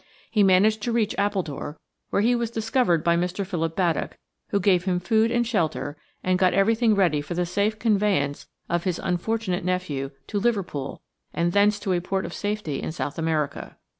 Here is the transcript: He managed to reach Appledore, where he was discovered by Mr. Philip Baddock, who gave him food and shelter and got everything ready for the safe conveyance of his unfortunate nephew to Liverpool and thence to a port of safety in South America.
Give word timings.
He 0.31 0.41
managed 0.41 0.81
to 0.81 0.91
reach 0.91 1.13
Appledore, 1.19 1.77
where 2.09 2.23
he 2.23 2.33
was 2.33 2.49
discovered 2.49 3.03
by 3.03 3.15
Mr. 3.15 3.45
Philip 3.45 3.75
Baddock, 3.75 4.17
who 4.47 4.59
gave 4.59 4.85
him 4.85 4.99
food 4.99 5.29
and 5.29 5.45
shelter 5.45 5.95
and 6.23 6.39
got 6.39 6.55
everything 6.55 6.95
ready 6.95 7.21
for 7.21 7.35
the 7.35 7.45
safe 7.45 7.77
conveyance 7.77 8.47
of 8.67 8.83
his 8.83 8.97
unfortunate 8.97 9.63
nephew 9.63 10.09
to 10.25 10.39
Liverpool 10.39 11.03
and 11.35 11.51
thence 11.51 11.77
to 11.81 11.93
a 11.93 12.01
port 12.01 12.25
of 12.25 12.33
safety 12.33 12.81
in 12.81 12.91
South 12.91 13.19
America. 13.19 13.77